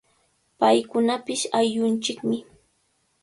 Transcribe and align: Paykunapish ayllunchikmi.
Paykunapish 0.59 1.43
ayllunchikmi. 1.59 2.37